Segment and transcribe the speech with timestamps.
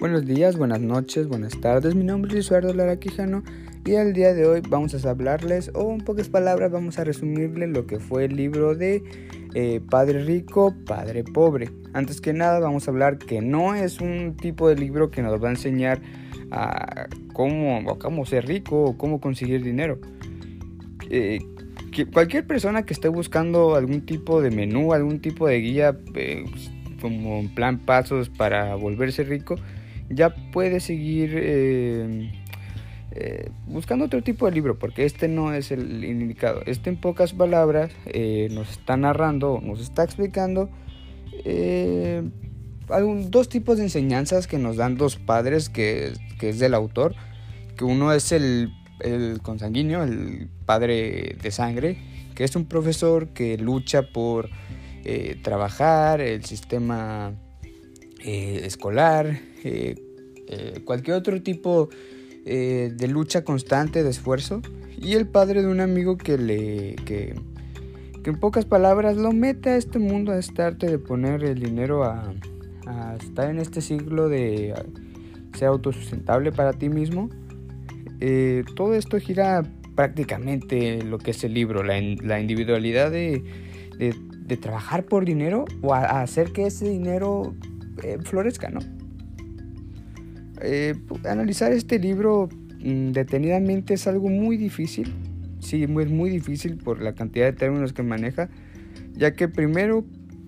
[0.00, 1.94] Buenos días, buenas noches, buenas tardes.
[1.94, 3.42] Mi nombre es Eduardo Lara Quijano
[3.84, 7.68] y el día de hoy vamos a hablarles, o en pocas palabras, vamos a resumirles
[7.68, 9.02] lo que fue el libro de
[9.52, 11.70] eh, Padre Rico, Padre Pobre.
[11.92, 15.38] Antes que nada, vamos a hablar que no es un tipo de libro que nos
[15.38, 16.00] va a enseñar
[16.50, 19.98] a cómo, cómo ser rico o cómo conseguir dinero.
[21.10, 21.40] Eh,
[21.92, 26.46] que cualquier persona que esté buscando algún tipo de menú, algún tipo de guía, eh,
[27.02, 29.56] como en plan pasos para volverse rico,
[30.10, 32.32] ya puede seguir eh,
[33.12, 36.62] eh, buscando otro tipo de libro, porque este no es el indicado.
[36.66, 40.68] Este en pocas palabras eh, nos está narrando, nos está explicando
[43.30, 47.14] dos tipos de enseñanzas que nos dan dos padres, que, es del autor,
[47.76, 51.98] que uno es el, el consanguíneo, el padre de sangre,
[52.34, 54.50] que es un profesor que lucha por
[55.42, 57.32] trabajar el sistema
[58.24, 59.94] escolar, eh,
[60.48, 61.88] eh, cualquier otro tipo
[62.44, 64.62] eh, de lucha constante, de esfuerzo.
[65.00, 66.96] Y el padre de un amigo que le...
[67.04, 67.34] Que,
[68.22, 72.04] en pocas palabras lo mete a este mundo, a este arte de poner el dinero
[72.04, 72.32] a,
[73.18, 74.74] estar en este siglo de
[75.56, 77.30] ser autosustentable para ti mismo.
[78.76, 79.62] todo esto gira
[79.96, 81.98] prácticamente lo que es el libro, la,
[82.40, 83.42] individualidad de,
[84.60, 87.54] trabajar por dinero o hacer que ese dinero
[88.24, 88.80] florezca, ¿no?
[90.62, 92.48] Eh, analizar este libro
[92.82, 95.14] mm, detenidamente es algo muy difícil.
[95.60, 98.48] Sí, es muy difícil por la cantidad de términos que maneja,
[99.14, 100.04] ya que primero,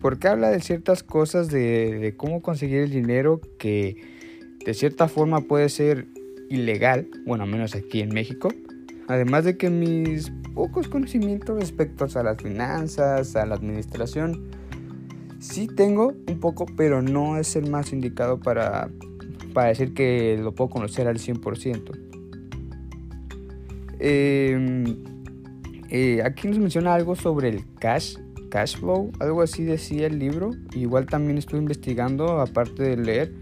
[0.00, 3.96] porque habla de ciertas cosas de, cómo conseguir el dinero que
[4.64, 6.06] de cierta forma puede ser
[6.48, 8.48] ilegal, bueno, menos aquí en México.
[9.08, 14.48] Además de que mis pocos conocimientos respecto a las finanzas, a la administración,
[15.44, 18.90] sí tengo un poco, pero no es el más indicado para
[19.54, 21.92] para decir que lo puedo conocer al 100%.
[24.00, 24.96] Em,
[25.88, 28.16] eh, aquí nos menciona algo sobre el cash,
[28.50, 30.50] cash flow, algo así decía el libro.
[30.74, 33.32] Igual también estuve investigando, aparte de leer,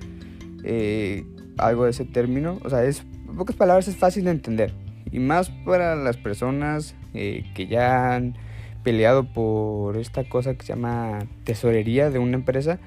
[0.62, 1.24] eh,
[1.56, 2.58] algo de ese término.
[2.62, 4.74] O sea, es, en pocas palabras es fácil de entender.
[5.10, 8.34] Y más para las personas eh, que ya han
[8.82, 12.78] peleado por esta cosa que se llama tesorería de una empresa.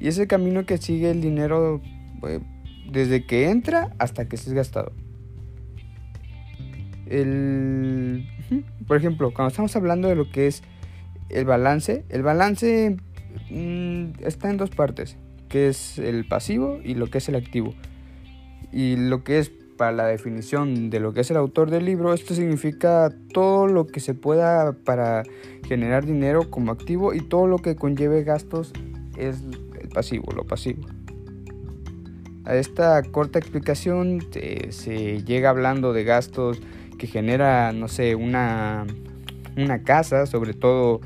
[0.00, 1.80] Y ese camino que sigue el dinero
[2.90, 4.92] desde que entra hasta que se es gastado.
[7.06, 8.28] El,
[8.86, 10.62] por ejemplo, cuando estamos hablando de lo que es
[11.30, 12.96] el balance, el balance
[13.50, 15.16] mm, está en dos partes,
[15.48, 17.74] que es el pasivo y lo que es el activo.
[18.72, 22.12] Y lo que es para la definición de lo que es el autor del libro,
[22.12, 25.22] esto significa todo lo que se pueda para
[25.66, 28.72] generar dinero como activo y todo lo que conlleve gastos
[29.16, 29.42] es
[29.80, 30.82] el pasivo, lo pasivo.
[32.44, 36.60] A esta corta explicación eh, se llega hablando de gastos
[36.98, 38.86] que genera, no sé, una,
[39.56, 41.00] una casa, sobre todo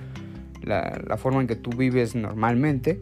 [0.62, 3.00] la, forma en que tú vives normalmente.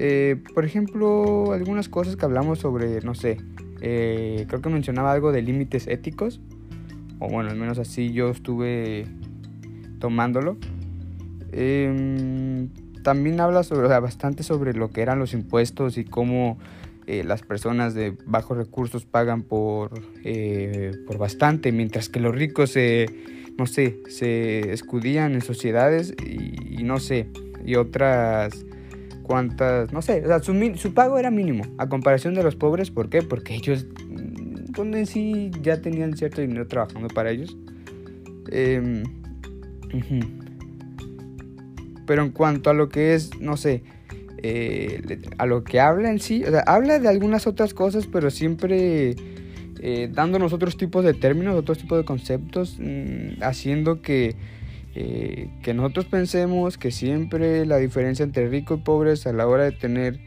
[0.00, 3.38] Eh, por ejemplo, algunas cosas que hablamos sobre, no sé,
[3.80, 6.40] eh, creo que mencionaba algo de límites éticos,
[7.18, 9.06] o bueno, al menos así yo estuve
[9.98, 10.56] tomándolo.
[11.50, 12.68] Em,
[13.02, 16.58] también habla sobre, bastante sobre lo que eran los impuestos y cómo
[17.06, 19.90] eh, las personas de bajos recursos pagan por,
[20.24, 23.06] eh, por bastante, mientras que los ricos se,
[23.56, 27.28] no sé, se escudían en sociedades y, no sé,
[27.64, 28.64] y otras
[29.28, 33.10] cuantas, no sé, o sea, su, pago era mínimo a comparación de los pobres, ¿por
[33.10, 33.22] qué?
[33.22, 33.86] Porque ellos,
[34.70, 37.56] donde mm, sí ya tenían cierto dinero trabajando para ellos.
[38.50, 39.04] Eh,
[42.06, 43.84] pero en cuanto a lo que es, no sé,
[44.42, 48.30] eh, a lo que habla en sí, o sea, habla de algunas otras cosas, pero
[48.30, 49.14] siempre
[49.80, 54.36] eh, dándonos otros tipos de términos, otros tipos de conceptos, mm, haciendo que,
[55.00, 59.64] eh, que nosotros pensemos que siempre la diferencia entre rico y pobre a la hora
[59.64, 60.18] de tener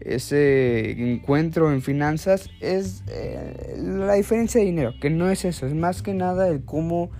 [0.00, 3.04] ese encuentro en finanzas es
[3.76, 7.10] la diferencia de dinero, que no es eso, es más que nada el cómo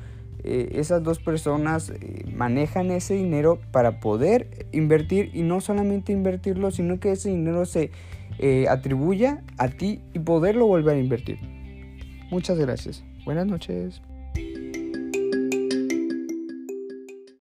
[0.46, 6.70] eh, esas dos personas eh, manejan ese dinero para poder invertir y no solamente invertirlo,
[6.70, 7.90] sino que ese dinero se
[8.38, 11.38] eh, atribuya a ti y poderlo volver a invertir.
[12.30, 13.02] Muchas gracias.
[13.24, 14.02] Buenas noches.